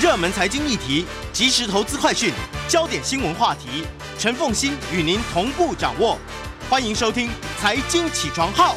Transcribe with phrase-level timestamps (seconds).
[0.00, 2.32] 热门财经议题、即时投资快讯、
[2.66, 3.84] 焦点新闻话题，
[4.18, 6.16] 陈凤欣与您同步掌握。
[6.70, 7.28] 欢迎收听
[7.60, 8.74] 《财经起床号》。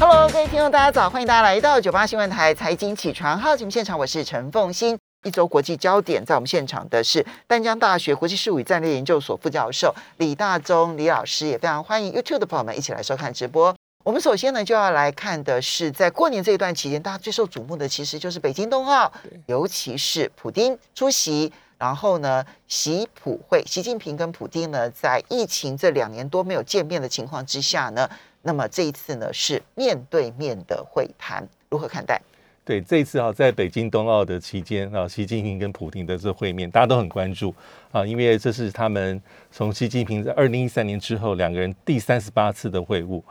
[0.00, 4.98] Hello，各位听众，大家早，欢迎大家来到九八新闻台财经起床号节目现场，我是陈凤欣。
[5.24, 13.76] 一周国际焦点，在我们现场的是淡江大学国际事务与战略研究所副教授李大中李老师，也非常欢迎 YouTube 的朋友们一起来收看直播。
[14.02, 19.12] 我们首先呢就要来看的是，在过年这一段期间，大家最受瞩目的其实就是北京冬奥，
[19.44, 28.08] 尤其是普丁出席，然后呢习普会，习近平跟普丁呢在疫情这两年多没有见面的情况之下呢，
[28.40, 32.18] 那么这一次呢是面对面的会谈，如何看待？
[32.64, 37.54] 对，这一次啊，在北京冬奥的期间啊，习近平跟普京的这会面，大家都很关注
[37.92, 39.20] 啊，因为这是他们
[39.52, 43.22] 从习近平在二零一三年之后两个人第三十八次的会晤，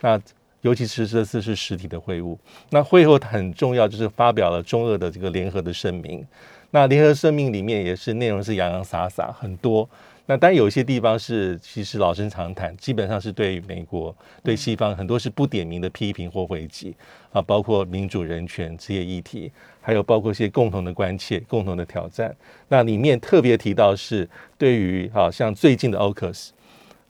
[0.00, 0.20] 那
[0.62, 2.36] 尤其是这次是实体的会晤。
[2.70, 6.26] 那会后很重要，就是发表了中俄的这个联合的声明。
[6.70, 9.88] 那联合声明里面也是内容是洋洋洒洒很多。
[10.26, 16.94] 那当然有一些地方是其实老生常谈，基本上是对美国、对西方很多是不点名的批评或回击
[17.32, 22.36] 啊，包括民主、人权这些议题，还有包括一些共同的关切、共同的挑战。
[22.68, 26.50] 那里面特别提到是对于啊，像最近的 AUKUS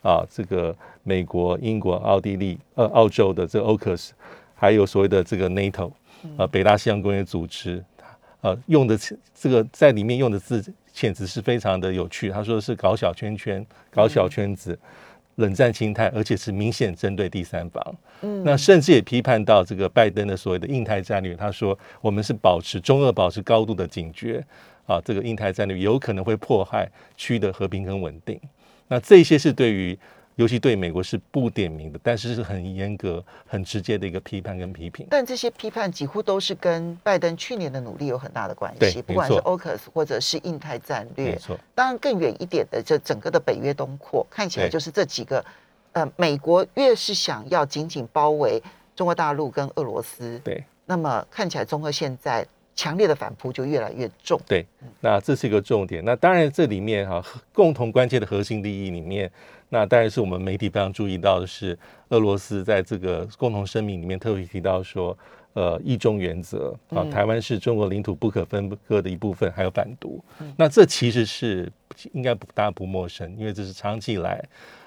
[0.00, 0.72] 啊，这个
[1.08, 4.10] 美国、英国、奥地利、呃澳洲的这个 AUKUS，
[4.54, 5.90] 还有所谓的这个 NATO
[6.36, 7.82] 啊，北大西洋公约组织。
[8.42, 8.96] 呃，用的
[9.34, 10.62] 这个在里面用的字
[10.94, 12.30] 遣词是非常的有趣。
[12.30, 14.78] 他说是搞小圈圈、搞小圈子、
[15.36, 17.96] 冷战心态，而且是明显针对第三方。
[18.20, 21.34] 嗯，那甚至也批判到这个拜登的所谓的印太战略。
[21.34, 24.44] 他说我们是保持中俄保持高度的警觉
[24.86, 28.38] 啊，这个印太战略有可能会迫害区域的和平跟稳定。
[28.86, 29.98] 那这些是对于。
[30.39, 35.05] 尤其对美国是不点名的，但是是很严格、很直接的一个批判跟批评。
[35.11, 41.36] 但这些批判几乎都是跟拜登去年的努力有很大的关系，不管是 AUKUS 或者是印太战略。
[41.75, 45.44] 当然更远一点的，这整个的北约东扩，看起来就是这几个。
[45.92, 48.62] 呃，美国越是想要紧紧包围
[48.94, 52.47] 中国大陆跟俄罗斯，对，那么看起来中俄现在
[52.78, 54.41] 强烈的反扑就越来越重。
[54.47, 54.65] 对，
[55.00, 56.05] 那这是一个重点。
[56.05, 59.28] 那当然这里面哈、啊，共同关切的核心利益里面。
[59.69, 61.77] 那当然是我们媒体非常注意到的是，
[62.11, 65.19] 俄罗斯在这个共同声明里面特别提到说，
[65.55, 70.22] 呃，一中原则啊，台湾是中国领土不可分割的一部分，还有反独。
[70.56, 71.71] 那这其实是
[72.12, 74.43] 应该不大家不陌生，因为这是长期以来，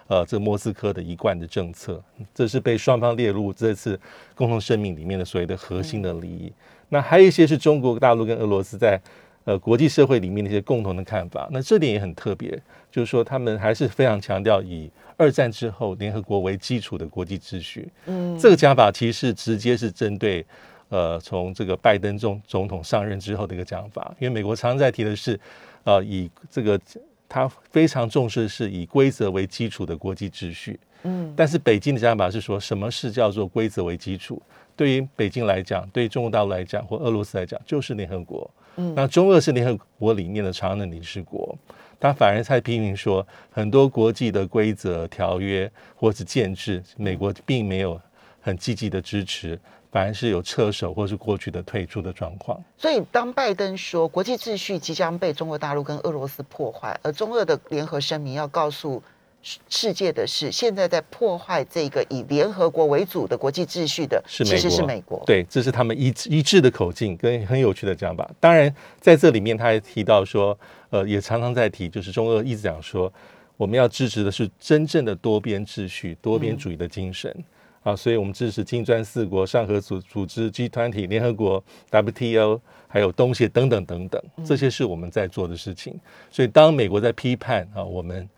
[0.07, 2.01] 呃，这莫斯科的一贯的政策，
[2.33, 3.99] 这是被双方列入这次
[4.33, 6.51] 共同声明里面的所谓的核心的利益。
[6.91, 9.01] 那还有一些是中国大陆跟俄罗斯在。
[9.43, 12.51] 呃，国际社会里面的一些共同的看法，那这点也很特别，
[12.91, 14.87] 就是说他们还是非常强调以
[15.17, 17.89] 二战之后联合国为基础的国际秩序。
[18.05, 20.45] 嗯，这个讲法其实直接是针对
[20.89, 25.37] 呃从这个拜登总总统上任之后的一个讲法，因为美国常常在提的是
[25.85, 26.79] 呃以这个
[27.27, 30.79] 他非常重视是以规则为基础的国际秩序。
[31.01, 34.39] 嗯，但是北京的讲法是说什么是叫做规则为基础？
[34.81, 38.49] 对于北京来讲，对于中国大陆来讲，或俄罗斯来讲，就是联合国。
[38.77, 41.55] 嗯，那中俄是联合国里面的常任理事国，
[41.99, 48.01] 他反而在批评说，很多国际的规则、条约或是建制，美国并没有
[48.41, 49.59] 很积极的支持，
[49.91, 52.59] 反而是有撤手或是过去的退出的状况。
[52.75, 59.03] 所以，当拜登说国际秩序即将被中国大陆跟俄罗斯破坏，而中俄的联合声明要告诉。
[59.43, 65.23] 世界的是现在在破坏这个以联合国为主的国际秩序的，是其实是美国。
[65.25, 68.29] 对，这是他们一致一致的口径跟很有趣的讲法。
[68.39, 70.57] 当然，在这里面他还提到说，
[70.91, 73.11] 呃，也常常在提，就是中俄一直讲说，
[73.57, 85.99] 我们要支持的是真正的多边秩序、多边主义的精神、嗯、啊，所以我们支持金砖四国、上合组组织、G 团体、联合国、WTO，还有东协等等等等，这些是我们在做的事情。
[86.29, 88.29] 所以，当美国在批判啊，我们。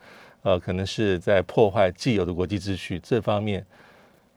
[0.44, 3.66] 呃，可能是在破坏既有的国际秩序这方面，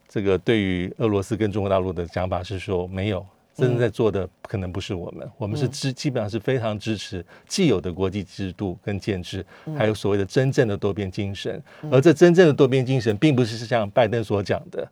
[0.08, 9.44] 这个对于俄罗斯跟中国大陆的讲法是说，没有真正在做的可能不是我们，我们是支基本上是非常支持既有的国际制度跟建制，
[9.76, 11.60] 还有所谓的真正的多边精神。
[11.90, 14.88] 而这真正的多边精神，并不是像拜登所讲的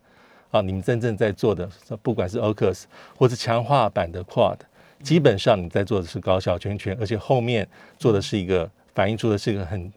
[0.51, 1.71] 啊，你们真正在做的，
[2.03, 2.85] 不管是 OCCUS
[3.17, 4.59] 或是强化版的 QUAD，
[5.05, 7.69] 基本上你在做的是搞小圈圈，而且后面
[7.99, 9.93] 做的是一个反映出的是一个很。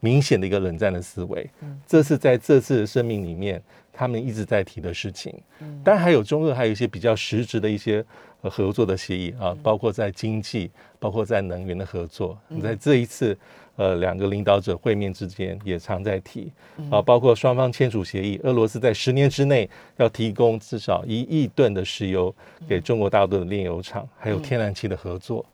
[0.00, 1.48] 明显的一个冷战的思维，
[1.86, 3.62] 这是在这次的声明里面，
[3.92, 5.34] 他们一直在提的事情。
[5.82, 8.04] 当然还有中俄还有一些比较实质的一些
[8.42, 12.38] 合作的协议啊，包括在经济，包括在能源的合作。
[12.62, 13.36] 在这一次
[13.76, 16.52] 呃两个领导者会面之间，也常在提
[16.90, 22.34] 啊，包括双方签署协议，俄罗斯在十年之内要提供至少一亿吨的石油
[22.68, 25.44] 给中国大陆的炼油厂，还有天然气的合作。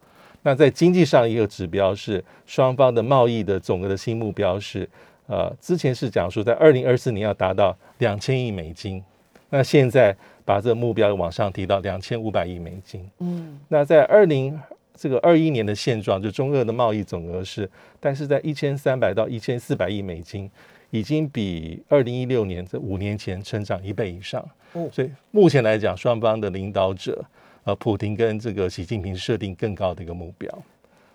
[0.43, 4.89] 那在经济上一个指标是双方的贸易的总额的新目标是，
[5.27, 9.03] 呃，之前是讲说在二零二四年要达到两千亿美金，
[9.51, 13.09] 那现在把这个目标往上提到两千五百亿美金。
[13.19, 14.59] 嗯，那在二零
[14.95, 20.51] 这个二一年的现状，就中俄的贸易总额是，但是在一千三百到一千四百亿美金，
[20.91, 24.43] 已经比二零一六年这五年前成长一倍以上。
[24.73, 27.25] 哦所以目前来讲，双方的领导者，
[27.65, 30.51] 呃，普廷跟这个习近平设定更高的一个目标。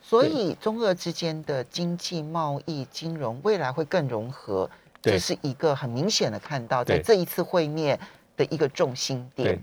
[0.01, 4.69] 所以中俄之间的经济、贸易、金融未来会更融合，
[5.01, 7.99] 对这是一个很明显的看到在对这一次会面
[8.38, 9.61] 的一个重心点。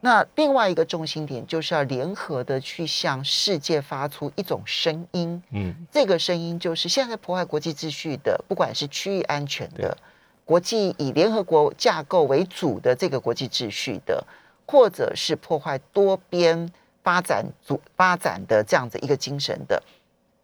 [0.00, 9.96] 那另外一个重心点就是要联合的去向世界发出一种声音，嗯，这个声音就是现在破坏国际秩序的，不管是区域安全的，
[10.44, 14.26] 国际以联合国架构为主的这个国际秩序的，
[14.66, 16.70] 或者是破坏多边
[17.02, 19.82] 发展组发展的这样子一个精神的，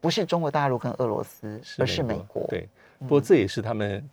[0.00, 2.42] 不是中国大陆跟俄罗斯，而是美国。
[2.42, 2.68] 嗯对，
[2.98, 4.06] 不过这也是他们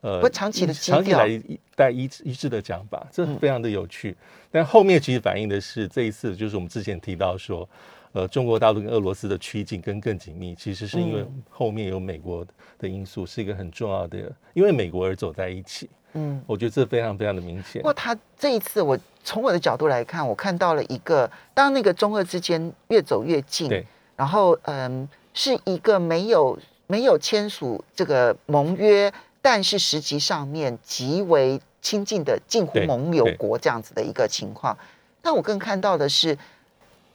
[0.00, 4.16] 呃不长期的基长期调来一带一致一致的讲法，这嗯非常的有趣。
[4.50, 7.68] 但后面其实反映的是这一次，就是我们之前提到说，
[8.12, 12.46] 呃，中国大陆跟俄罗斯的趋近跟更紧密，其实是因为嗯后面有美国
[12.78, 15.90] 的因素，是一个很重要的，因为美国而走在一起。
[16.14, 17.82] 嗯，我觉得这非常非常的明显不。
[17.82, 29.12] 过他这一次，我从我的角度来看，我看到了一个，当那个中俄之间越走越近，对，然后嗯，是一个没有没有签署这个盟约，
[29.42, 34.76] 但是实际上面极为亲近的近乎盟友对国这样子的一个情况。
[35.20, 36.36] 但我更看到的是，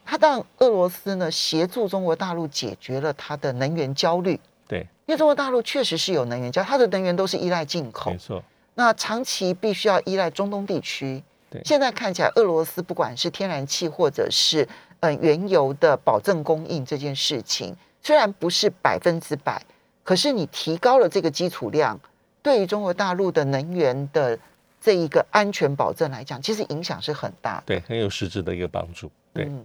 [0.04, 4.38] 他让俄罗斯呢协助中国大陆解决了他的能源焦虑，
[4.68, 8.42] 对，因为中国大陆确实是有能源焦，它的能源都是依赖进口没，错，
[8.74, 11.22] 那长期必须要依赖中东地区。
[11.50, 14.66] 对现在看起来，俄罗斯不管是天然气或者是
[15.00, 19.64] 呃原油的保证供应这件事情，虽然不是百分之百，
[20.02, 21.98] 可是你提高了这个基础量，
[22.42, 24.38] 对于中国大陆的能源的
[24.80, 27.62] 这一个安全保证来讲，其实影响是很大的。
[27.66, 29.10] 对，很有实质的一个帮助。
[29.32, 29.64] 对，嗯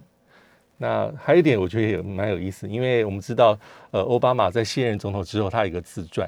[0.82, 3.58] 那还有一点，我觉得也蛮有意思，因为我们知道，
[3.90, 6.26] 呃，奥巴马在卸任总统之后，他有一个自传，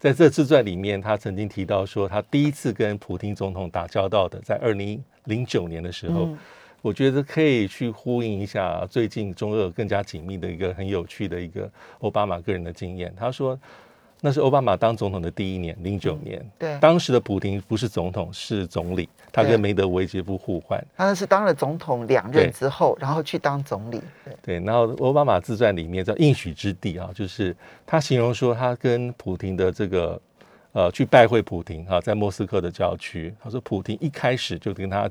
[0.00, 6.38] 在这自传里面，他曾经提到说，他第一次跟普京总统打交道的，在二零零九年的时候，嗯
[6.82, 13.14] 我觉得可以去呼应一下最近中俄更加紧密的一个很有趣的一个奥巴马个人的经验。
[13.14, 13.60] 他说，
[14.22, 20.78] 那是奥巴马当总统的第一年，零九年，对当时的普京不是总统，是总理，他跟梅德韦杰夫互换。
[20.96, 24.00] 他那是当了总统两任之后，然后去当总理。
[24.24, 27.56] 对，对，然后奥巴马自传里面叫应许之地啊，就是
[27.86, 30.20] 他形容说他跟普廷的这个
[30.72, 35.08] 呃去拜会普廷啊，在莫斯科的郊区，他说普廷一开始就跟他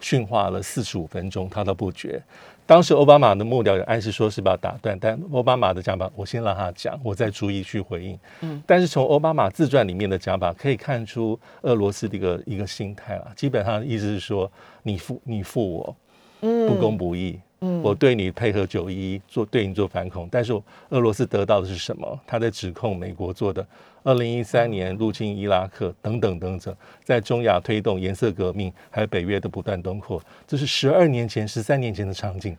[0.00, 2.20] 训话了四十五分钟，他都不绝。
[2.66, 8.18] 当时奥巴马的幕僚有暗示说是把他打断，但奥巴马的讲法，我先让他讲，我再逐一去回应。
[8.42, 14.50] 嗯，但是从奥巴马自传里面的讲法可以看出俄罗斯的一个一个心态啊，基本上意思是说
[14.84, 15.96] 你负你负我，
[16.42, 17.32] 嗯不公不义。
[17.32, 17.42] 嗯
[17.82, 20.50] 我对你配合九一一做对你做反恐，但是
[20.88, 22.18] 俄罗斯得到的是什么？
[22.26, 23.66] 他在指控美国做的
[24.02, 26.74] 二零一三年入侵伊拉克等等等等，
[27.04, 32.56] 在中亚推动颜色革命，还有北约的不断东扩，这是十二年前、十三年前的场景，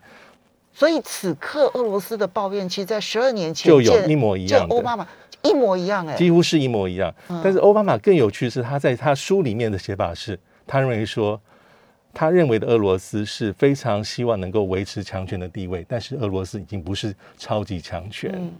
[0.71, 5.07] 所以此刻俄罗斯的抱怨，其实在十二年前就有一模一样的，见奥巴马
[5.42, 7.11] 一模一样哎、几乎是一模一样。
[7.30, 11.42] 嗯但是奥巴马更有趣是，他在他书里面的写法是，他认为说。
[12.13, 18.31] 他认为的俄罗斯是非常希望能够维持强权的地位，但是俄罗斯已经不是超级强权。
[18.35, 18.51] 嗯。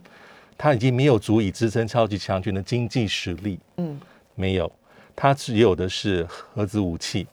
[0.58, 4.00] 它已经没有足以支撑超级强权的经济实力，嗯。
[4.36, 4.72] 没有，
[5.16, 7.28] 他只有的是核子武器、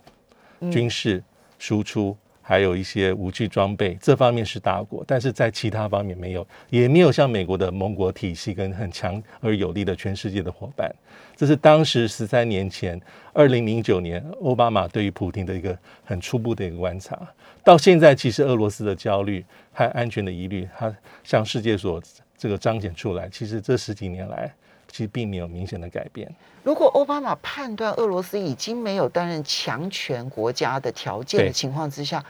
[0.61, 0.71] 嗯。
[0.71, 1.23] 军事
[1.59, 2.17] 输出，
[2.49, 10.91] 还有一些武器装备，这方面是大国，但是在其他方面没有，也没有像美国的盟国体系跟很强而有力的全世界的伙伴。
[11.37, 12.99] 这是当时十三年前，
[13.35, 17.21] 二零零九年奥巴马对于普京的一个很初步的一个观察。
[17.63, 20.91] 到现在，其实俄罗斯的焦虑和安全的疑虑，它
[21.23, 22.03] 向世界所
[22.39, 23.29] 这个彰显出来。
[23.29, 24.51] 其实这十几年来，
[24.91, 26.27] 其实并没有明显的改变。
[26.65, 32.23] 如果奥巴马判断俄罗斯已经没有担任强权国家的条件的情况之下，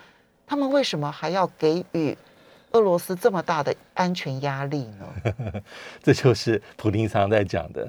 [0.49, 2.17] 他们为什么还要给予
[2.73, 5.63] 俄罗斯这么大的安全压力呢？
[6.03, 7.89] 这就是普林常在讲的，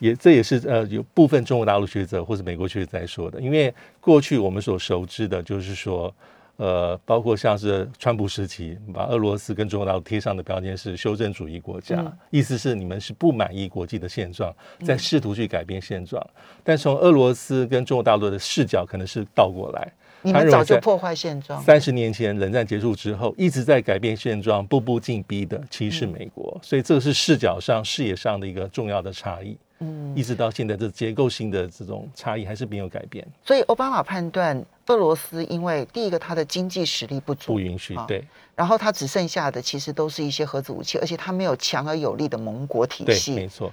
[0.00, 3.40] 也这也是呃有部分中国大陆学者或者美国学者在说的。
[3.40, 6.12] 因为过去我们所熟知的就是说，
[6.56, 14.54] 呃，包括像是川普时期把俄罗斯跟中国大陆贴上的标签是修正主义国家，嗯意思是你们是不满意国际的现状，
[14.84, 16.24] 在试图去改变现状。
[16.62, 19.92] 但从俄罗斯跟中国大陆的视角可能是倒过来。
[20.22, 26.58] 你们早就破坏现状，三十年前冷战结束之后，一直在改变现状、步步进逼的，其实是美国。
[26.62, 29.56] 所以这个是视角上、视野上的一个重要的差异。
[29.80, 38.06] 嗯，一直到现在，这结构性的这种差异还是没有改变，所以奥巴马判断俄罗斯因为第一个它的经济实力不足不，允许好。
[38.06, 38.24] 对
[38.54, 43.48] 然后它只剩下的其实都是一些核子武器，而且它没有强而有力的盟国体，系没。
[43.48, 43.72] 错，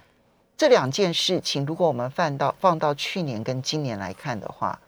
[0.57, 4.79] 这两件事情，如果我们放到放到去年跟今年来看的话，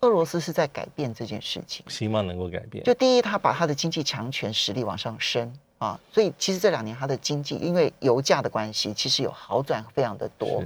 [0.00, 1.84] 俄罗斯是在改变这件事情。
[1.88, 2.84] 希望能够改变。
[2.84, 10.64] 就第一，他把他的经济强权实力往上升啊，所以其实这两年他的经济因为油价的关系，其实有好转非常的多。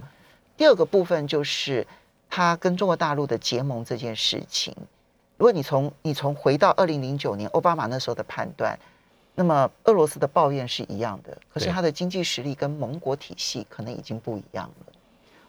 [0.56, 1.86] 第二个部分就是
[2.28, 4.74] 他跟中国大陆的结盟这件事情。
[5.38, 8.78] 如果你从你从回到二零零九年奥巴马那时候的判断，
[9.34, 14.91] 那么俄罗斯的抱怨是一样的，可是对它的经济实力跟盟国体系可能已经不一样了。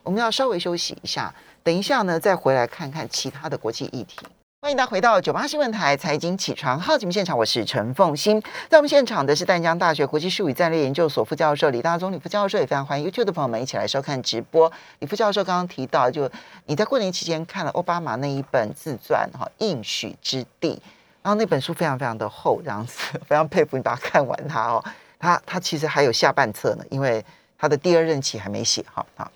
[0.03, 1.33] 我们要稍微休息一下，
[1.63, 4.19] 等一下呢再回来看看其他的国际议题。
[4.61, 8.41] 欢迎大家回到九八新闻台财经起床号节目现场，我是陈凤欣。
[8.69, 14.69] 在我们现场的是淡江大学国际术语战略研究所副教授李大中李副教授，也非常欢迎 YouTube 的朋友们一起来收看直播。
[14.99, 16.29] 李副教授刚刚提到，就
[16.65, 20.75] 你在过年期间看了奥巴马那一本自传哈《应许之地》，
[21.21, 22.93] 然后那本书非常非常的厚，这样子
[23.25, 24.83] 非常佩服你把它看完它哦。
[25.17, 27.23] 他他其实还有下半册呢，因为
[27.57, 29.29] 他的第二任期还没写好啊。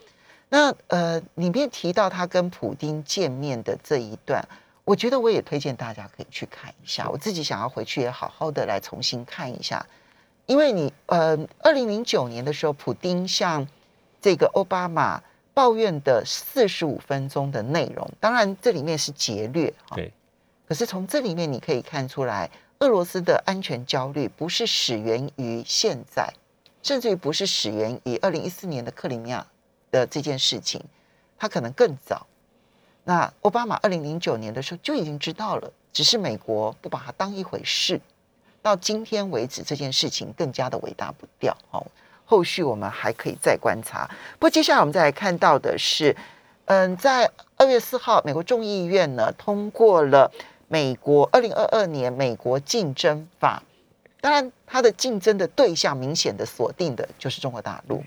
[0.49, 4.47] 那呃，里面提到他跟普丁见面的这一段，
[4.85, 7.09] 我觉得我也推荐大家可以去看一下。
[7.09, 9.85] 我自己想要回去也好好的来重新看一下，
[10.45, 13.67] 因为你呃，二零零九年的时候，普丁向
[14.21, 15.21] 这个奥巴马
[15.53, 20.13] 抱怨的四十五分钟的内容，当然这里面是劫掠啊，对
[20.65, 22.49] 可是从这里面你可以看出来，
[22.79, 26.31] 俄罗斯的安全焦虑不是始源于现在，
[26.81, 29.45] 甚至于不是始源于二零一四年的克里米亚
[29.91, 30.83] 的这件事情，
[31.37, 32.27] 它可能更早。
[33.03, 37.99] 那奥巴马二零零九年的时候就已经知道了，只是美国不把它当一回事。
[38.61, 41.85] 到今天为止，这件事情更加的尾大不掉哦。
[42.25, 44.05] 后续我们还可以再观察。
[44.33, 46.13] 不过接下来我们再来看到的是，
[46.65, 50.29] 嗯，在二月四号，美国众议院呢通过了
[50.67, 53.63] 美国二零二二年美国竞争法。
[54.19, 58.03] 当然，它的竞争的对象明显的锁定的就是中国大陆。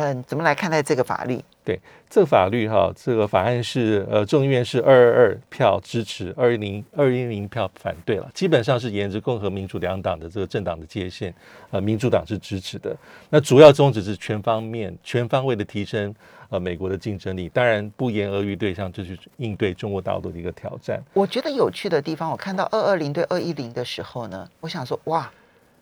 [0.00, 1.42] 嗯，怎么来看待这个法律？
[1.64, 11.34] 对，这个法律哈，这个法案是呃众议院是二二二票支持，二零二一零票反对了，基本上是沿着共和民主两党的这个政党的界限，
[11.72, 12.96] 呃，民主党是支持的。
[13.28, 16.14] 那主要宗旨是全方面、全方位的提升
[16.48, 21.02] 呃美国的竞争力，当然不言而喻对象就是应对中国大陆的一个挑战。
[21.12, 25.28] 我觉得有趣的地方，我看到二二零对二一零的时候呢，我想说，哇，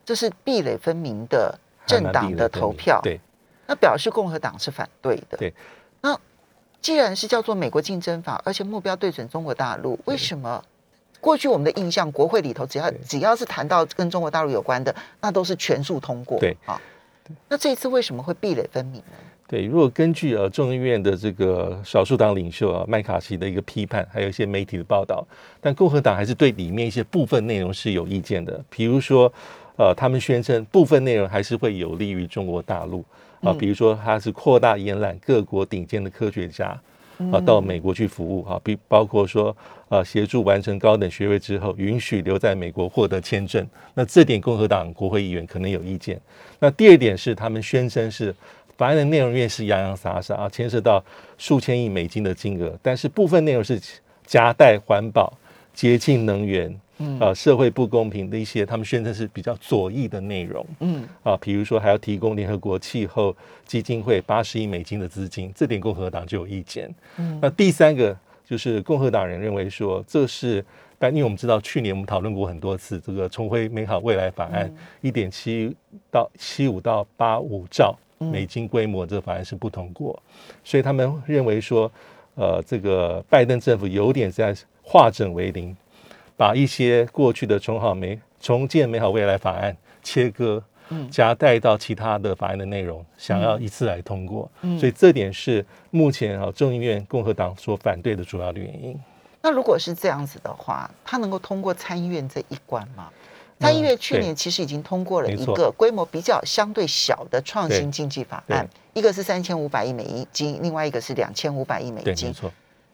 [0.07, 1.57] 这是壁垒分明的
[1.87, 3.21] 政党的投票，对，
[3.67, 5.37] 那表示共和党是反对的。
[5.39, 5.53] 对，
[6.01, 6.19] 那
[6.81, 10.63] 既然是叫做美国竞争法，而且目标对准中国大陆，为什么
[11.21, 16.39] 过去我们的印象，国会里头只要只要是谈到跟中国大陆有关的，那都是全数通过？
[16.39, 16.81] 对啊。
[17.49, 19.17] 那这一次为什么会壁垒分明呢？
[19.49, 25.27] 对，如果根据呃众议院的这个少数党领袖啊麦卡锡的一个批判，还有一些媒体的报道，
[25.61, 28.61] 但共和党还是对里面一些部分内容是有意见的。
[28.69, 29.33] 比如说，
[29.77, 33.05] 呃，他们宣称部分内容还是会有利于中国大陆
[33.41, 36.79] 啊、嗯比如说他是扩大延揽各国顶尖的科学家
[37.33, 39.57] 啊到美国去服务哈，比包括说
[39.89, 43.67] 啊协助完成高等学位之后，允许留在美国获得签证。
[43.95, 46.21] 那这点共和党国会议员可能有意见。
[46.59, 48.35] 那第二点是他们宣称是
[48.77, 51.03] 法案的内容越是洋洋洒洒啊，牵涉到
[51.39, 53.81] 数千亿美金的金额，但是部分内容是
[54.27, 55.33] 夹带环保、
[55.73, 56.79] 洁净能源。
[56.99, 57.19] 嗯。
[57.21, 60.67] 呃，社会不公平的一些，他们宣称是比较左翼的内容。
[60.81, 61.09] 嗯。
[61.23, 63.35] 啊，比如说还要提供联合国气候
[63.65, 66.95] 基金会八十亿美金的资金，这点共和党就有意见。
[67.19, 67.39] 嗯。
[67.41, 70.65] 那第三个就是共和党人认为说，这是，
[70.99, 75.75] 但因为我们知道去年我们讨论过很多次这个重回美好未来法案，一点七
[76.11, 80.19] 到七五到八五兆美金规模，这个法案是不通过，
[80.65, 81.91] 所以他们认为说，
[82.35, 85.77] 呃，这个拜登政府有点在化整为零，
[86.37, 90.63] 把一些过去的重好美重建美好未来法案切割。
[91.11, 98.97] 夹带到其他的法案的内容，想要一次来通过，所以这点是目前啊众议院共和党所反对的主要的原因。
[99.43, 103.11] 那如果是这样子的话，他能够通过参议院这一关吗？
[103.59, 108.65] 参议院去年其实已经通过了一个规模比较相对小的创新对经济法案，
[108.95, 112.33] 一个是三千五百亿美金，另外一个是两千五百亿美，金没。
[112.33, 112.53] 错，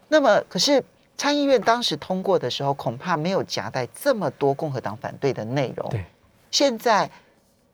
[0.09, 0.83] 那么，可是
[1.17, 5.89] 参议院当时通过的时候，恐怕没有夹带这么多共和党反对的内容。
[5.91, 6.05] 对，
[6.51, 7.11] 现在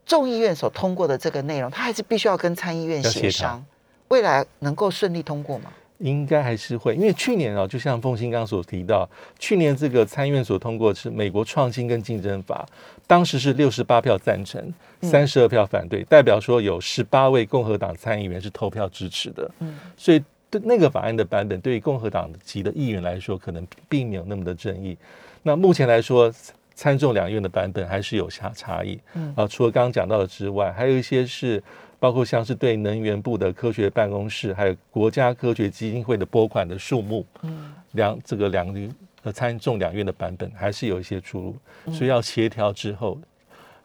[0.04, 3.64] 众议院所通过的这个内容，它还是必须要跟参议院要协协商，
[4.08, 5.72] 未来能够顺利通过吗？
[5.98, 12.64] 应该还是会，因为去年啊，就像凤新刚所提到，去年这个参议院所通过是美国创新跟竞争法，
[13.04, 19.50] 当时是六十八票赞成，三十二票反对，代表说有十八位共和党参议员是投票支持的。
[19.58, 24.96] 嗯，所以对那个法案的版本，对于共和党籍的议员来说，可能并没有那么的争议。
[25.42, 26.32] 那目前来说，
[26.74, 28.98] 参众两院的版本还是有差差异。
[29.14, 31.62] 嗯，啊，除了刚刚讲到的之外，还有一些是。
[32.00, 38.92] 包括像是对能源部的科学办公室，还有国家科学基金会的拨款的数目，嗯，两这个两
[39.24, 43.18] 呃参众两院的版本还是有一些出入，所以要协调之后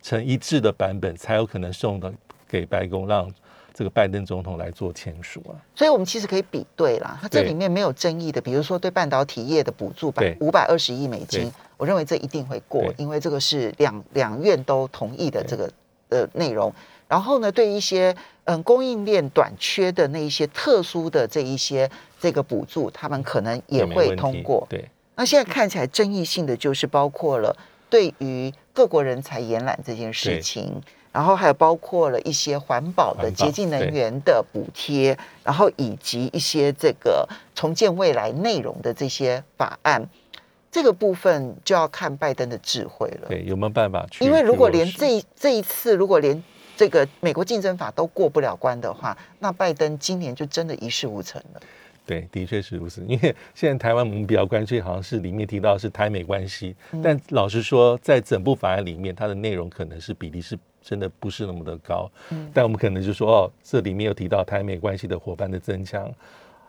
[0.04, 2.14] 成一致的版本，才有可能送到
[2.48, 3.28] 给白宫，让
[3.74, 5.58] 这个拜登总统来做签署啊。
[5.76, 15.72] 所以我们其实可以比对啦，它这里面没有争议的，比如说对半导体业的补助百五百二十亿美金，我认为这一定会过，因为这个是两两院都同意的这个
[16.10, 16.74] 呃内容。
[17.08, 18.16] 然后呢，对一些
[18.46, 21.90] 嗯供应链短缺的那一些特殊的这一些
[22.20, 24.66] 这个补助，他们可能也会通过。
[24.70, 24.84] 对，
[25.16, 27.56] 那现在看起来争议性的就是包括了
[27.90, 30.82] 对于各国人才延揽这件事情，
[31.14, 40.04] 然后还有包括了一些环保的洁净能源的补贴，然后以及一些这个重建未来内容的这些法案，
[40.72, 43.30] 这个部分就要看拜登的智慧了。
[43.30, 44.26] 对，有没有办法去？
[44.26, 46.44] 因为如果连这这一次，如果连
[46.76, 51.62] 这个美国竞争法都过不了关的话，那拜登今年就真的一事无成了。
[52.06, 53.06] 对，的确是如此。
[53.08, 62.12] 因为现在台湾我们比较关注，好像是里面提到是台美关系，但老实说，在整部法案里面，它的内容可能是比例是真的不是那么的高。
[62.32, 66.04] 嗯，但我们可能就说，哦，这里面有提到台美关系的伙伴的增强，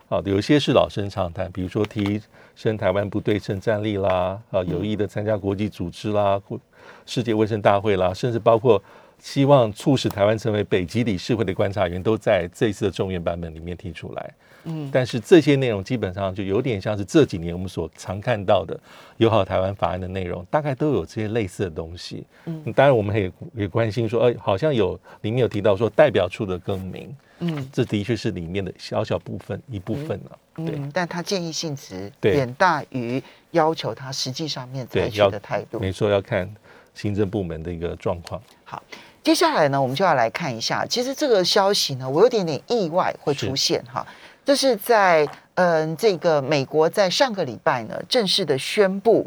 [0.09, 2.23] 啊，有一些是老生常谈，比如说提
[2.55, 6.59] 升台湾不对称战力啦，啊，有意的参加国际组织啦，或
[7.05, 8.81] 世界卫生大会啦，甚至包括。
[9.21, 14.35] 希望促使台湾成为北极理事会的观察员，都在这一次的众院版本里面提出来。
[14.67, 18.79] 嗯，但是这些内容基本上就有点像是这几年我们所常看到的
[19.19, 22.25] 友好台湾法案的内容，大概都有这些类似的东西。
[22.47, 27.15] 嗯，当然我们也也关心说，哎，好像有里面有提到说代表处的更名。
[27.41, 30.39] 嗯，这的确是里面的小小部分一部分了。
[30.55, 35.79] 对，但他建议性质远大于要求他实际上面采取的态度。
[35.79, 36.49] 没错，要看
[36.95, 38.41] 行政部门的一个状况。
[38.65, 38.83] 好。
[39.25, 44.07] 接下来呢，我们就要来看一下，其实这个消息呢，我有点点意外会出现哈。
[44.45, 49.27] 这是在嗯，这个美国在上个礼拜呢，正式的宣布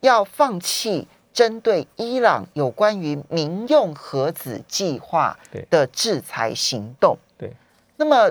[0.00, 5.38] 要放弃针对伊朗有关于民用核子计划
[5.70, 7.16] 的制裁行动。
[7.38, 7.50] 对，
[7.96, 8.30] 那么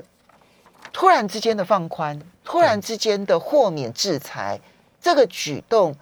[0.93, 4.61] 突然之间的放宽，突然之间的豁免制裁，
[5.01, 5.95] 这个举动。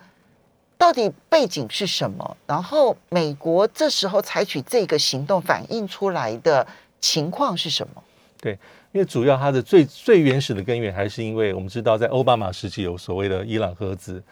[0.86, 2.38] 到底背景是什么？
[2.46, 6.66] 然后美国这时候采取这个行动，反映出来的
[7.02, 8.04] 情况是什么？
[8.40, 8.52] 对，
[8.92, 14.24] 因为主要它的最最原始的根源，还是因为我们知道，在奥巴马时期有所谓的伊朗核子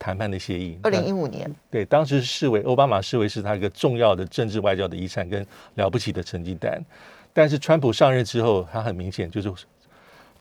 [0.00, 0.76] 谈判的协议。
[0.82, 5.46] 二零一五年，对，当时视为奥巴马视为是他一个重要的政治外交的遗产跟
[5.76, 6.84] 了不起的成绩单。
[7.32, 9.48] 但是川普上任之后，他很明显就是。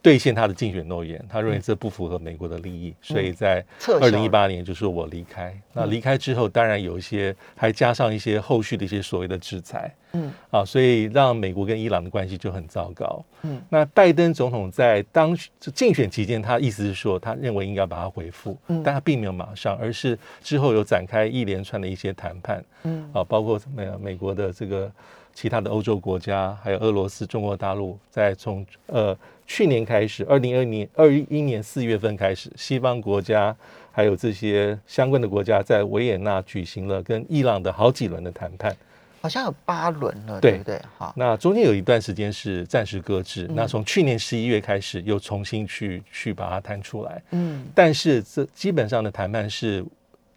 [0.01, 3.63] 兑现他的竞选诺言，他认为这不符合美国的利益，所以在
[3.99, 5.53] 二零一八年就说我离开。
[5.73, 10.31] 那离开之后，当然有一些还加上一些后续的一些所谓的制裁，嗯。
[10.51, 13.23] 啊，所以让美国跟伊朗的关系就很糟糕。
[13.41, 23.09] 嗯，那拜登总统在当竞选期间，他意思是说，他认为应该把它回复，但他并没有马上，而是之后有展开一连串的一些谈判，嗯。
[23.13, 24.91] 啊，包括美美国的这个
[25.33, 29.17] 其他的欧洲国家，还有俄罗斯、中国大陆，在从呃。
[29.51, 33.55] 去年开始，二零二年二一年四月份开始，西方国家
[33.91, 38.77] 还有这些相关的国家在维也纳举行了跟伊朗的好几轮的谈判，
[39.21, 40.79] 好像有八轮了，对不对？
[40.99, 49.83] 好，那中间有一段时间是暂时搁置，那从去年十一月开始又重新去去把它谈出来，嗯，但是这基本上的谈判是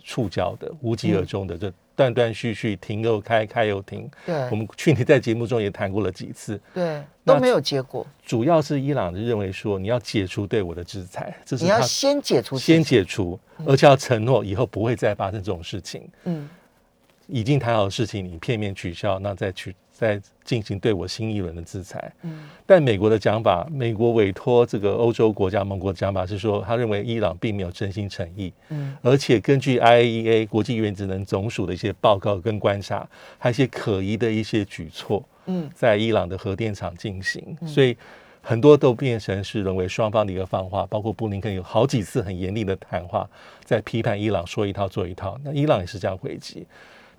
[0.03, 1.71] 触礁的，无疾而终的，这。
[2.03, 4.11] 断断续续，停又开，开又停。
[4.27, 6.61] 对，我们去年在节目中也谈过了几次。
[6.75, 8.05] 对，都没有结果。
[8.27, 16.09] 主要是伊朗认为说，你要解除对我的制裁， 这是你要先解除，先解除，而且要承诺以后不会再发生这种事情。
[16.25, 16.49] 嗯，
[17.29, 19.77] 已经谈好的事情，你片面取消，那再去。
[19.93, 37.97] 在进行对我新一轮的制裁，嗯，但美国的讲法，美国委托这个欧洲国家盟国的讲法是说，他认为伊朗并没有真心诚意，嗯，而且根据 IAEA 国际原子能总署的一些报告跟观察，还有一些可疑的一些举措，嗯，在伊朗的核电厂进行，所以
[38.41, 43.29] 很多都变成是沦为双方的一个放话，包括布林肯有好几次很严厉的谈话，
[43.63, 46.67] 在批判伊朗说一套做一套，那伊朗也是这样回击，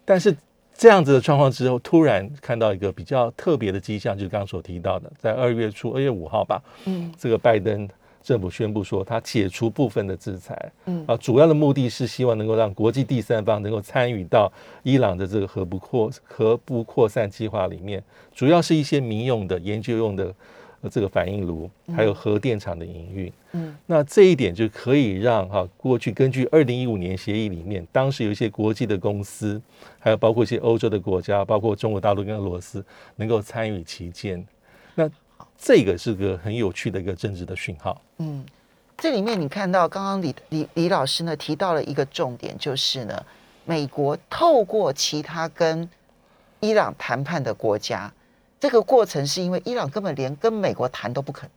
[0.03, 0.36] 但是。
[0.75, 7.88] 这样子的状况之后，突然看到一个比较特别的迹象，就是刚刚所提到的，在二月初，二月五号吧，嗯，这个拜登
[8.21, 11.03] 政府宣布说，他解除部分的制裁，嗯。
[11.07, 20.33] 啊，主要的目的是希望能够让国际第三方能够参与到伊朗的这个核不扩核不扩散计划里面，主要是一些民用的研究用的呃
[20.89, 23.32] 这个反应炉，还有核电厂的营运。
[23.54, 29.62] 嗯，那这一点就可以让哈、过去根据二零一五年协议里面，当时有一些国际的公司，
[30.00, 32.84] 还有包括一些欧洲的国家，包括中国大陆跟俄罗斯，
[33.15, 34.46] 能够参与其间。
[34.96, 35.10] 那
[35.58, 38.02] 这个是个很有趣的一个政治的讯号。
[38.17, 38.43] 嗯，
[38.98, 43.26] 这里面你看到刚刚李李李老师呢提到了一个重点，就是呢，
[43.65, 45.89] 美国透过其他跟
[46.60, 48.12] 伊朗谈判的国家，
[48.63, 51.49] 这个过程是因为伊朗根本连跟美国谈都不肯，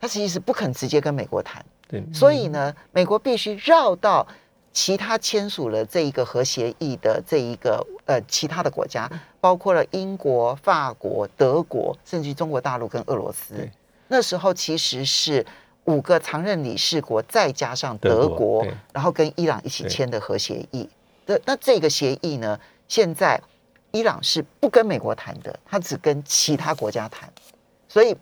[0.00, 4.24] 他其实不肯直接跟美国谈，对，所以呢，美国必须绕到
[4.72, 13.68] 其他签署了这一个核协议的这一个呃其他的国家，包括了英国、法国、德国，甚至中国大陆跟俄罗斯。
[14.06, 15.44] 那时候其实是
[15.86, 20.88] 五个常任理事国，再加上德德国，然后跟伊朗一起签的核协议。
[21.26, 23.42] 那那这个协议呢，现在
[23.92, 27.30] 伊朗是不跟美国谈的，他只跟其他国家谈，
[27.88, 28.16] 所以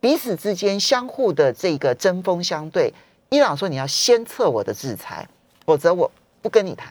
[0.00, 2.92] 彼此之间相互的这个针锋相对。
[3.30, 5.28] 伊朗说你要先撤我的制裁，
[5.66, 6.90] 否则我不跟你谈，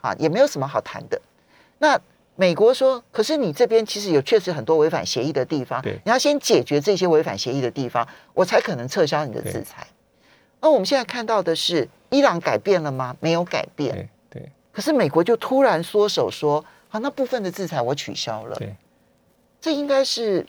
[0.00, 1.20] 啊，也没有什么好谈的。
[1.78, 2.00] 那
[2.34, 9.86] 美国说，可是你这边其实有确实很多违反协议的地方，你要先解决这些违反协议的地方，我才可能撤销你的制裁。
[10.60, 13.16] 那我们现在看到的是，伊朗改变了吗？
[13.20, 13.94] 没有改变。
[14.30, 18.56] 对对可是美国就突然缩手说，好，那部分的制裁我取消了。
[18.56, 18.74] 对，
[19.60, 20.46] 这应该是，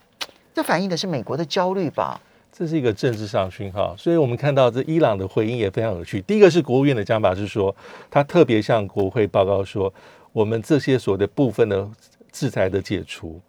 [0.53, 2.21] 这反映的是美国的焦虑吧？
[2.51, 3.95] 这是一个政治上讯号。
[3.97, 6.21] 所以我们看到这伊朗的回应也非常有趣。
[6.21, 7.75] 第一个是国务院的讲法是说，
[8.09, 9.93] 他特别向国会报告说，
[10.31, 11.87] 我们这些所谓的部分的
[12.31, 13.41] 制裁的解除，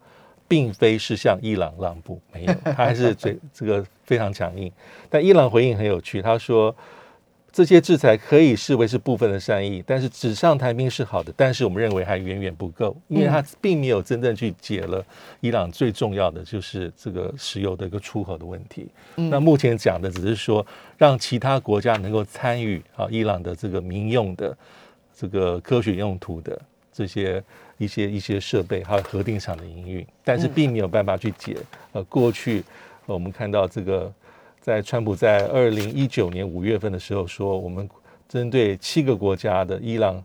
[0.47, 4.71] 并非是向伊朗让步，没有，他还是这 这个非常强硬。
[5.09, 6.75] 但伊朗回应很有趣，他说。
[7.51, 15.03] 这些制裁可以视为是部分的善意，但是纸上谈兵是好的，但是我们认为还远远不够，因为它并没有真正去解了
[15.39, 18.87] 伊朗最重要的就是这个石油的一个出口的问题。
[19.15, 20.65] 那目前讲的只是说
[20.97, 24.55] 让其他国家能够参与啊伊朗的这个民用的
[25.17, 26.61] 这个科学用途的
[26.93, 27.43] 这些
[27.77, 31.57] 一些一些设备，还有核电厂的营运，但是并没有办法去解
[31.93, 32.63] 呃过去
[33.07, 34.13] 呃我们看到这个。
[34.69, 37.89] 在川普在二零一九年五月份的时候说，我们
[38.27, 40.23] 针对七个国家的伊朗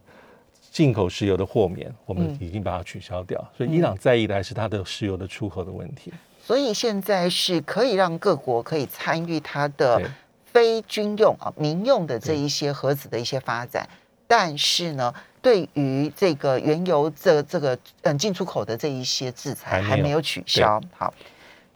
[0.71, 3.43] 进口石油的豁免，我们已经把它取消掉。
[3.57, 6.13] 所以伊朗在意的还是它的石油的出口的问题。
[6.43, 9.99] 所以现在是可以让各国可以参与它的
[10.45, 13.89] 非军用啊民用的这一些核子的一些发展，
[14.27, 20.79] 但是呢，对于这个原油这这个嗯进出口的这一些制裁还没有还没有取消。
[20.95, 21.15] 好，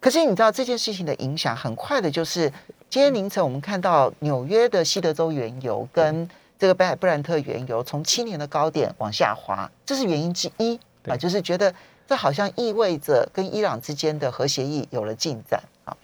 [0.00, 2.50] 可是你知道这件事情的影响很快的，就是
[2.88, 11.72] 今天凌晨我们看到纽约的西德州原油跟这个北海布兰特原油从七年的高点往下滑，这是原因之一啊，就是觉得
[12.06, 15.96] 这好像意味着跟伊朗之间的核协议有了进展啊。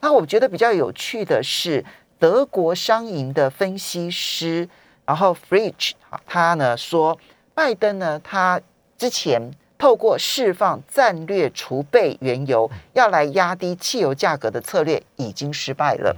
[0.00, 1.84] 那我觉得比较有趣的是，
[2.18, 4.68] 德国商银的分析师，
[5.04, 7.18] 然后 Fridge 啊，他呢说，
[7.52, 8.60] 拜登呢他
[8.96, 16.14] 之前透过释放战略储备原油，要来压低汽油价格的策略已经失败了。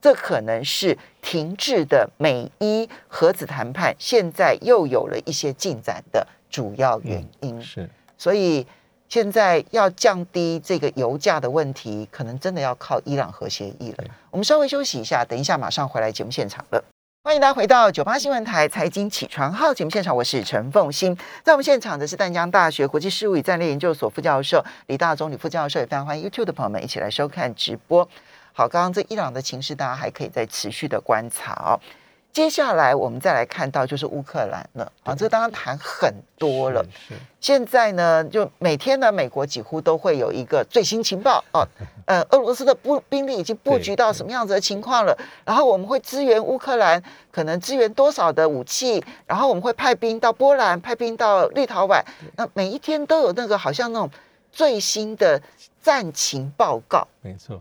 [0.00, 7.62] 这可能是停滞的美伊核子谈判，现在又有了一些进展的主要原因。
[7.62, 8.66] 是所以
[9.08, 14.04] 现在要降低这个油价的问题，可能真的要靠伊朗核协议了。
[14.32, 16.84] 我们稍微休息一下，等一下马上回来节目现场了。
[17.24, 21.14] 欢迎大家回到九八新闻台财经起床号节目现场，我是陈凤欣。
[21.42, 28.08] 在我们现场的是淡江大学国际事务与战略研究所副教授李大中李副教授，也非常欢迎 YouTube 的朋友们一起来收看直播。
[28.52, 31.78] 好，刚刚这伊朗的情势，大家还可以再持续的观察哦。
[32.32, 36.84] 接下来我们再来看到就是乌克兰了啊，这当然谈很多了。
[37.08, 41.66] 是现在呢，就每天呢，美国几乎都会有一个最新情报哦，
[42.06, 52.00] 呃，俄罗斯的布兵力已经布局到什么样子的情况了， 然后我们会支援乌克兰，可能支援多少的武器，然后我们会派兵到波兰，派兵到立陶宛，
[52.36, 54.08] 那每一天都有那个好像那种
[54.52, 55.40] 最新的
[55.82, 57.06] 战情报告。
[57.20, 57.60] 没错，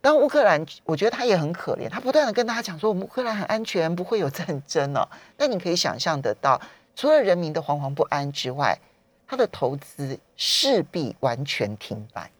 [0.00, 5.06] 当乌克兰，我觉得他也很可怜，他不断的跟大家讲说，我们乌克兰很安全，不会有战争哦。
[5.36, 6.60] 那你可以想象得到，
[6.96, 8.76] 除了人民的惶惶不安之外，
[9.28, 12.30] 他的投资势必完全停摆，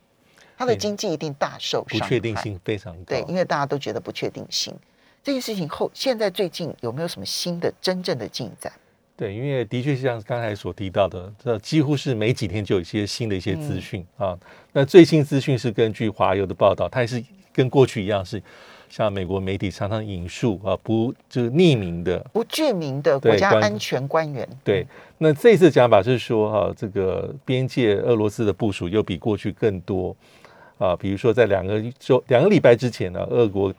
[0.57, 2.09] 他的对经济一定大受不伤害。
[2.09, 3.05] 确定性非常高。
[3.07, 4.75] 对，因为大家都觉得不确定性。
[5.23, 8.73] 这件事情后，现在最近有没有什么新的真正的进展？
[9.21, 14.35] 对，因为的确像刚才所提到的，这几乎是每几天就有一些新的一些资讯、啊。
[14.73, 18.43] 那最新资讯是根据华邮的报道，它也是跟过去一样是
[18.89, 24.87] 像美国媒体常常引述啊，不就是匿名的不具名的国家安全官员，对，
[25.19, 30.17] 那这次讲法是说哈、这个边界俄罗斯的部署又比过去更多
[30.79, 33.71] 啊，比如说在两个周两个礼拜之前呢，俄国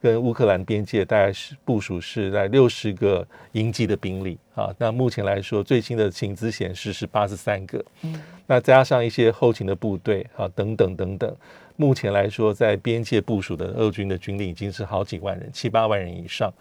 [0.00, 11.36] 跟乌克兰边界大概是部署是在六十个营级的兵力啊，那目前来说最新的情资显示是八十三个，嗯那加上一些后勤的部队啊等等等等，
[11.76, 16.52] 目前来说在边界部署的俄军的军力已经是好几万人，七八万人以上。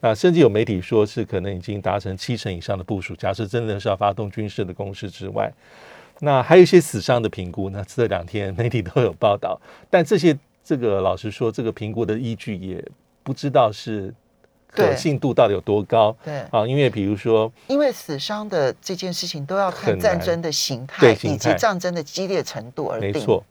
[0.00, 3.14] 那甚至有媒体说是可能已经达成七成以上的部署。
[3.16, 5.50] 假设真的是要发动军事的攻势之外，
[6.20, 9.58] 那还有一些死伤的评估，那这两天媒体都有报道。
[9.88, 12.84] 但这些这个老实说，这个评估的依据也
[13.22, 14.12] 不知道是
[14.66, 16.66] 可信度到底有多高对，啊。
[16.66, 23.12] 因为比如说，因为死伤的这件事情都要看战争的形态以及态战争的激烈程度而定。
[23.12, 23.44] 没错。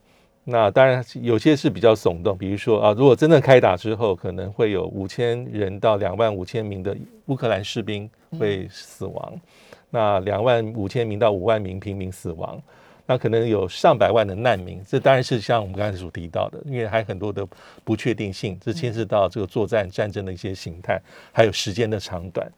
[0.44, 6.96] 那当然，有些是比较耸动，比如说啊，如果真的开打之后，可能会有五千人到两万五千名的
[7.28, 9.42] 乌克兰士兵会死亡，
[9.90, 12.62] 那两万五千名到五万名平民死亡，
[13.06, 14.84] 那可能有上百万的难民。
[14.88, 17.46] 这当然是像我们刚才所提到的，因为还有很多的
[17.84, 22.52] 不确定性，这牵涉到这个作战战争的一些形态，还有时间的长短。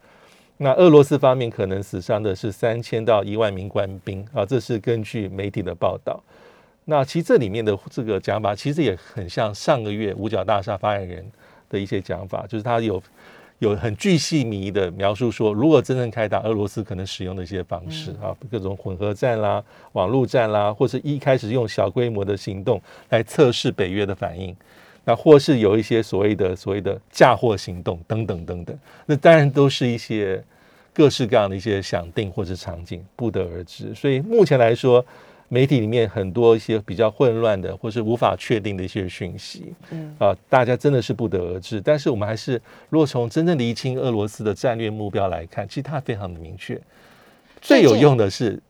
[0.57, 6.19] 那俄罗斯方面可能死伤的是三千到一万名官兵啊，这是根据媒体的报道。
[6.86, 11.31] 那其实这里面的这个讲法，其实也很像上个月五角大厦发言人
[11.69, 13.01] 的一些讲法，就是他有
[13.60, 24.56] 有很巨细靡的描述说，如果真正开打，俄罗斯可能使用的一些方式啊，各种混合战啦、网络战啦，或是一开始用小规模的行动来测试北约的反应。
[25.04, 30.43] 那或是有一些所谓的所谓的嫁祸行动等等等等，那当然都是一些
[30.93, 33.96] 各式各样的一些想定或者场景，不得而知。
[33.96, 35.04] 所以目前来说，
[35.49, 41.79] 媒体里面很多一些比较混乱的或是无法确定的一些讯息，嗯啊，大家真的是不得而知。
[41.79, 46.79] 但是我们还是，如果从真正厘清俄罗斯的战略目标来看，其实它非常的明确。
[47.62, 48.62] 最有用的是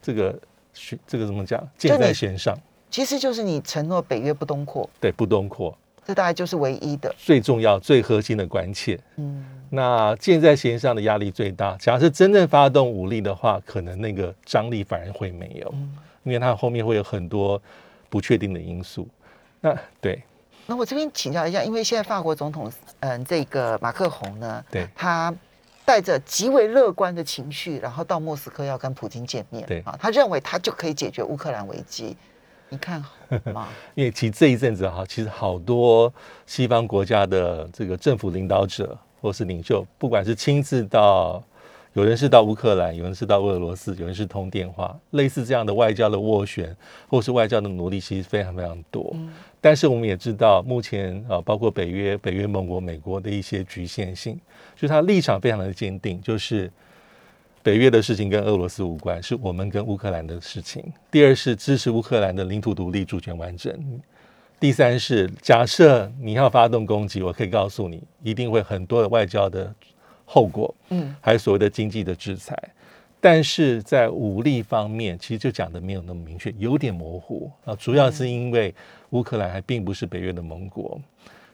[0.00, 0.38] 这个
[0.74, 1.66] 学这个怎么讲？
[1.78, 2.56] 箭在弦上，
[2.90, 5.76] 其实就是你承诺北约不东扩，对，不东扩。
[6.04, 7.14] 这大概就是唯一的。
[7.16, 8.98] 最重要、最核心的关切。
[9.18, 11.74] 嗯，那箭在弦上的压力最大。
[11.78, 15.74] 假设真正发动武力的话，可能那个张力反而会没有，
[16.24, 17.60] 因为它后面会有很多
[18.10, 19.08] 不确定的因素。
[19.62, 20.22] 那对
[20.66, 25.34] 那我这边请教一下，因为现在法国总统，嗯，这个马克宏呢，对他
[25.86, 32.14] 带着极为乐观的情绪，然后到莫斯科要跟普京见面，对啊，他认为他就可以解决乌克兰危机，
[32.68, 33.10] 你看好
[33.54, 33.68] 吗？
[33.96, 36.12] 因为其实这一阵子哈，其实好多
[36.44, 41.42] 西方国家的这个政府领导者或是领袖，不管是亲自到，
[41.92, 46.76] 有人是到乌克兰，有人是到俄罗斯，有人是通电话，类似这样的外交的斡旋
[47.08, 49.14] 或是外交的努力，其实非常非常多。
[49.60, 54.34] 但是我们也知道，目前啊，包括北约、北约盟国、美国的一些局限性，
[54.74, 56.68] 就是他立场非常的坚定，就是
[57.62, 60.82] 北约的事情跟俄罗斯无关，是我们跟乌克兰的事情。
[61.12, 63.72] 第二是支持乌克兰的领土独立、主权完整。
[64.62, 69.74] 第三是假设你要发动攻击，我可以告诉你，一定会很多的外交的
[70.24, 72.56] 后果，嗯，还有所谓的经济的制裁。
[73.20, 77.74] 但是在武力方面，其实就讲的没有那么明确，有点模糊啊。
[77.74, 78.72] 主要是因为
[79.10, 80.96] 乌克兰还并不是北约的盟国，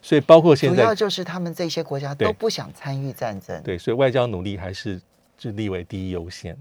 [0.02, 3.58] 所以包括现在主要就是他们这些国家都不想参与战争。
[3.62, 5.00] 对，所以外交努力还是
[5.38, 6.54] 就立为第一优先。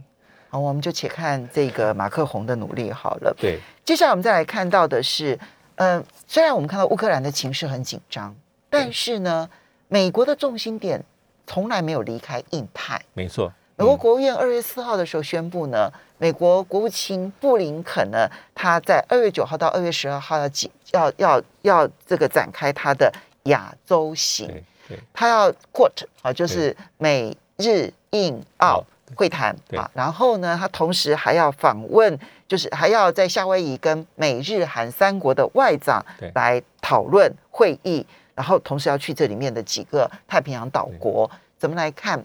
[0.48, 3.36] 好，我们就且看这个马克宏的努力好了。
[3.38, 5.38] 对，接下来我们再来看到的是，
[5.78, 8.36] 呃，虽然我们看到乌克兰的情势很紧张，
[8.70, 9.50] 但是呢，
[9.88, 11.04] 美国的重心点
[11.48, 13.02] 从来没有离开印太。
[13.14, 13.52] 没错。
[13.76, 15.88] 美国国务院二月四号的时候宣布呢，
[16.18, 23.14] 美国国务卿布林肯呢，他在二月九号到二月十二号要进要要要这个展开他的
[23.44, 25.00] 亚洲行，对对。
[25.14, 28.86] 他要 quote 啊，就是美日印澳好
[29.16, 29.78] 会谈对。
[29.78, 36.32] 啊，然后呢，他同时还要访问，就是还要在夏威夷跟美日韩三国的外长对。
[36.36, 42.24] 来讨论会议，然后同时要去这里面的几个太平洋岛国，怎么来看？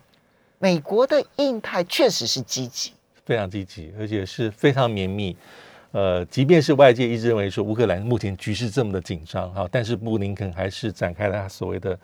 [0.58, 2.92] 美国的印太确实是积极，
[3.24, 5.36] 非常积极，而且是非常绵密。
[5.90, 11.98] 呃，即便是外界一直认为说乌克兰目前局势这么的紧张哈，但是布林肯还是展开了他所谓的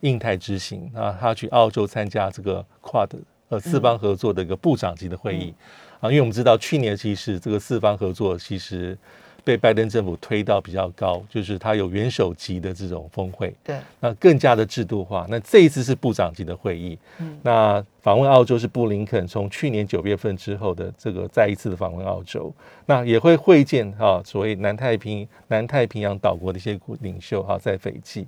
[0.00, 0.88] 印太之行。
[0.94, 3.08] 啊，他去澳洲参加这个 Quad
[3.48, 5.54] 呃四方合作的一个部长级的会议、
[6.02, 8.98] 啊，因为我们知道去年其实这个四方合作其实
[9.44, 15.24] 被拜登政府推到比较高，就是它有元首级的这种峰会，对，那更加的制度化。
[15.30, 22.52] 那这一次是部长级的会议，嗯那访问澳洲是布林肯从去年九月份之后的这个再一次的访问澳洲，
[22.86, 28.26] 那也会会见啊所谓南太平南太平洋岛国的一些领袖哈、在斐济。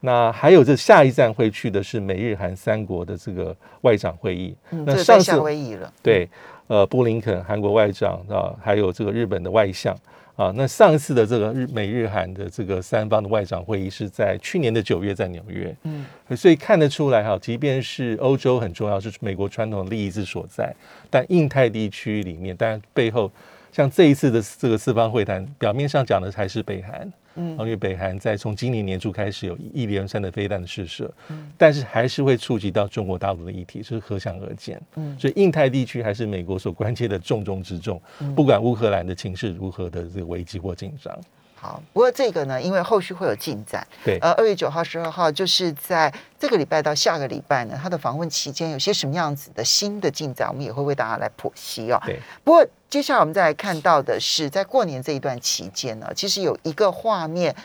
[0.00, 4.54] 那还有这下一站会去的是美日韩三国的这个外长会议。
[4.70, 6.28] 嗯，那上次夏威夷了，对，
[6.68, 9.96] 呃，布林肯韩国外长啊，还有这个日本的外相
[10.34, 10.52] 啊。
[10.56, 16.04] 那上一次的这个日美日韩的这个三方的外长会议是在去年的九月在纽约，嗯，
[16.36, 20.74] 所以看得出来哈，即便是欧洲很重要，是美国传统利益之所在，
[21.08, 23.30] 但印太地区里面，但背后
[23.76, 27.12] 像这一次的这个四方会谈，表面上讲的还是北韩。
[27.38, 34.80] 嗯因为北韩在从今年年初开始有一连串的飞弹的试射，嗯但是还是会触及到中国大陆的议题，这是可想而知。
[34.94, 41.14] 嗯所以印太地区还是美国所关切的重中之重，嗯不管乌克兰的情势如何的这个危机或紧张。
[41.58, 52.00] 好，不过这个呢，因为后续会有进展，对，呃，二月九号、十二号，就是在这个礼拜到下个礼拜呢，他的访问期间有些什么样子的新的进展，我们也会为大家来剖析哦。
[52.04, 57.56] 对，不过接下来我们再来看到的是，在过年这一段期间呢，其实有一个画面，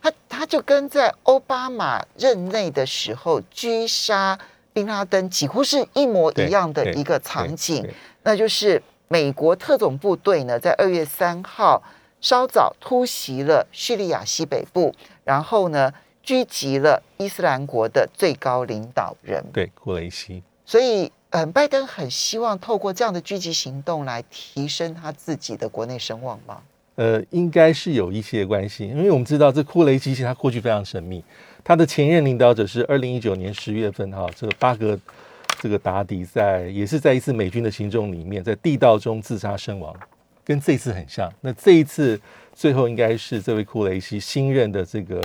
[0.00, 4.38] 它它就跟在奥巴马任内的时候狙杀
[4.72, 7.86] 宾拉登几乎是一模一样的一个场景，
[8.22, 11.82] 那就是美国特种部队呢，在二月三号
[12.20, 15.92] 稍早突袭了叙利亚西北部，然后呢
[16.24, 19.44] 狙击了伊斯兰国的最高领导人。
[19.52, 26.60] 对，库雷西，所以，嗯，拜登很希望透过这样的狙击行动来提升他自己的国内声望吗？
[26.96, 31.24] 呃，应该是有一些关系，因为我们知道这库雷西其实他过去非常神秘，
[31.64, 34.98] 他的前任领导者是二零一九年十月份哈，这个巴格
[35.60, 39.94] 这个达迪在也是在一次美军的行动里面，在地道中自杀身亡，
[40.50, 41.32] 跟这次很像。
[41.40, 42.20] 那这一次
[42.52, 45.22] 最后应该是这位库雷西新任的这个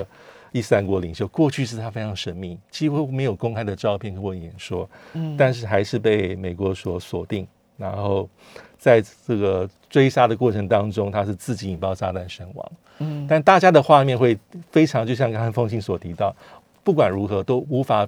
[0.51, 8.29] 伊斯兰国领袖，过去是他非常神秘，几乎没有公开的照片或演说，嗯但是还是被美国所锁定，然后
[8.77, 12.71] 在这个追杀的过程当中，他是自己引爆炸弹身亡。
[12.99, 14.38] 嗯但大家的画面会
[14.69, 16.35] 非常，就像刚才风信所提到，
[16.83, 18.07] 不管如何都无法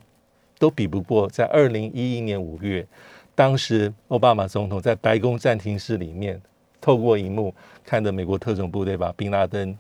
[0.60, 2.86] 都比不过在二零一一年五月，
[3.34, 6.39] 当时奥巴马总统在白宫暂停室里面
[6.80, 9.78] 透过荧幕看着美国特种部队把宾拉登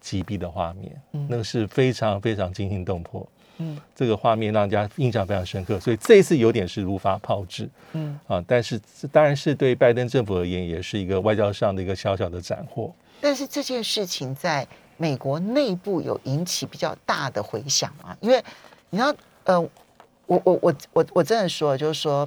[0.00, 1.26] 击毙的画面，嗯。
[1.28, 3.26] 那个是非常非常惊心动魄。
[3.58, 3.78] 嗯。
[3.94, 7.68] 这个画面让人家印象非常深刻，所以这一次有点是如法炮制。
[7.92, 8.18] 嗯。
[8.26, 12.92] 啊，但是这当然是对拜登政府而言，也是一个外交上的一个小小的斩获。
[13.20, 18.42] 但是这件事情在美国内部有引起比较大的回响啊，因为
[18.88, 19.60] 你知道，呃，
[20.26, 22.26] 我我我我我真的说，就是说，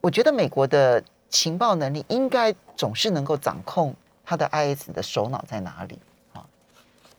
[0.00, 5.96] 我觉得美国的情报能力应该总是能够掌控他的 IS 的首脑在哪里
[6.32, 6.44] 啊。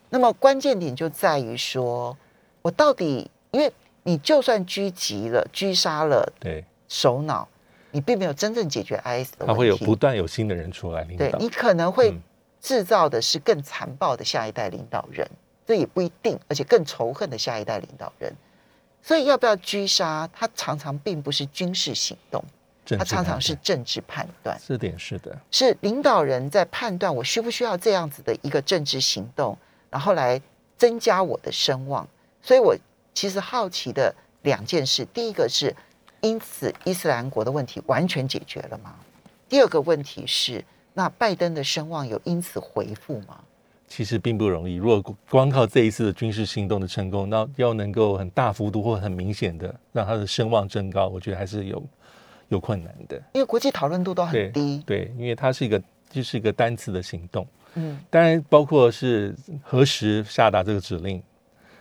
[0.10, 2.18] 那么关键点就在于说，
[2.62, 3.72] 我到底，因为
[4.04, 7.48] 你就算狙击了、狙杀了对，首脑，
[7.92, 11.30] 你并没有真正解决 IS 的问题，他会有不断有新的人出来领导。
[11.30, 12.22] 对你可能会嗯
[12.60, 15.26] 制造的是更残暴的下一代领导人，
[15.66, 18.36] 这也不一定，而且更仇恨的下一代领导人。
[19.02, 22.44] 所以要不要狙杀，他常常并不是军事行动，
[22.86, 29.58] 它常常是政治判断，是点是的，是领导人在判断我需不需要这样子的一个政治行动，
[29.90, 30.42] 然后来
[30.78, 32.08] 增加我的声望。
[32.42, 32.76] 所以我
[33.14, 35.74] 其实好奇的两件事，第一个是，
[36.22, 38.96] 因此伊斯兰国的问题完全解决了吗？
[39.48, 43.40] 第二个问题是，那拜登的声望有因此回复吗？
[43.88, 44.76] 其实并不容易。
[44.76, 51.82] 如果光靠这一次的军事行动的成功，那要能够很大幅度或很明显的让他的声望增高，我觉得还是有
[52.50, 53.22] 有困难的。
[53.34, 61.22] 因为国际讨论度都很低，对，因为它是一个就是一个单次的行动，嗯当然包括是何时下达这个指令，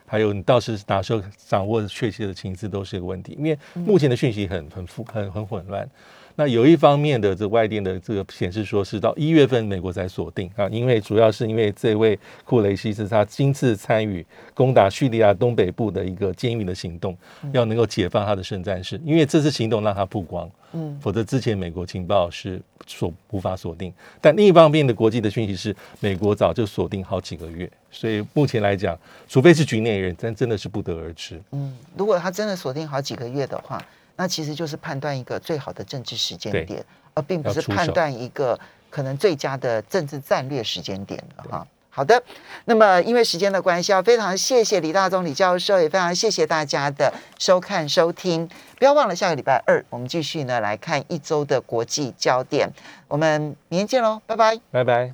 [0.06, 5.88] 还有你到时哪时候掌握确切的情资都是一个问题，因为目前的讯息很很复很很混乱。
[6.36, 17.16] 那有一方面的这外电的这个显示说是到一月份美国才锁定啊，因为主要是因为这位库雷西是他亲自参与攻打叙利亚东北部的一个监狱的行动，
[17.52, 23.92] 要能够解放他的圣战士，因为这次行动让他曝光，嗯否则之前美国情报是锁无法锁定。
[24.20, 31.40] 但另一方面的国际的讯息是，美国早就锁定好几个月，所以目前来讲，除非是局内人，但真的是不得而知。
[31.52, 33.82] 嗯，如果他真的锁定好几个月的话，
[34.16, 36.84] 那其实就是判断一个最好的政治时间对点，
[37.14, 38.58] 而并不是判断一个
[38.90, 41.66] 可能最佳的政治战略时间点了哈。
[41.94, 42.22] 好的，
[42.64, 48.48] 那么因为时间的关系，要非常谢谢李大中李教授，也非常谢谢大家的收看收听。
[48.78, 52.66] 不要忘了下个礼拜二，我们继续呢来看一周的国际焦点。
[53.08, 54.58] 我们明天见喽，拜拜。
[54.70, 55.10] 拜拜。